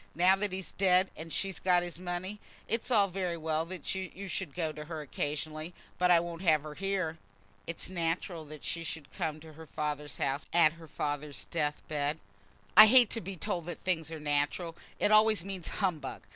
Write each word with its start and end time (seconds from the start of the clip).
Now 0.15 0.35
that 0.37 0.51
he's 0.51 0.71
dead, 0.71 1.11
and 1.15 1.31
she's 1.31 1.59
got 1.59 1.83
his 1.83 1.99
money, 1.99 2.39
it's 2.67 2.89
all 2.89 3.07
very 3.07 3.37
well 3.37 3.65
that 3.67 3.93
you 3.93 4.27
should 4.27 4.55
go 4.55 4.71
to 4.71 4.85
her 4.85 5.01
occasionally; 5.01 5.75
but 5.99 6.09
I 6.09 6.19
won't 6.19 6.41
have 6.41 6.63
her 6.63 6.73
here." 6.73 7.19
"It's 7.67 7.87
natural 7.87 8.43
that 8.45 8.63
she 8.63 8.83
should 8.83 9.13
come 9.13 9.39
to 9.41 9.53
her 9.53 9.67
father's 9.67 10.17
house 10.17 10.47
at 10.53 10.73
her 10.73 10.87
father's 10.87 11.45
death 11.45 11.83
bed." 11.87 12.17
"I 12.75 12.87
hate 12.87 13.11
to 13.11 13.21
be 13.21 13.35
told 13.35 13.65
that 13.67 13.81
things 13.81 14.11
are 14.11 14.19
natural. 14.19 14.75
It 14.99 15.11
always 15.11 15.45
means 15.45 15.67
humbug. 15.67 16.23